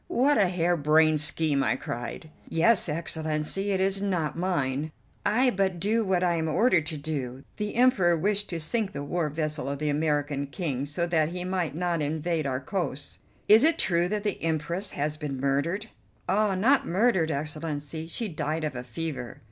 [0.07, 2.31] "What a hairbrained scheme!" I cried.
[2.49, 4.89] "Yes, Excellency, it is not mine.
[5.27, 7.43] I but do what I am ordered to do.
[7.57, 11.43] The Emperor wished to sink the war vessel of the American King so that he
[11.43, 15.85] might not invade our coasts." "Is it true that the Empress has been murdered?"
[16.27, 19.37] "Ah, not murdered, Excellency; she died of a fever."